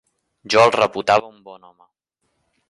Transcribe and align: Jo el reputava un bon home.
Jo 0.53 0.63
el 0.69 0.73
reputava 0.75 1.29
un 1.33 1.37
bon 1.51 1.69
home. 1.69 1.89